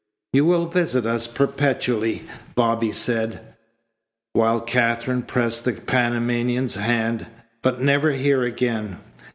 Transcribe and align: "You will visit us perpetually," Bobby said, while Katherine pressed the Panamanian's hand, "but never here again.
"You 0.33 0.45
will 0.45 0.65
visit 0.65 1.05
us 1.05 1.27
perpetually," 1.27 2.23
Bobby 2.55 2.91
said, 2.91 3.39
while 4.33 4.59
Katherine 4.59 5.21
pressed 5.21 5.63
the 5.63 5.73
Panamanian's 5.73 6.73
hand, 6.73 7.27
"but 7.61 7.81
never 7.83 8.09
here 8.09 8.41
again. 8.41 8.97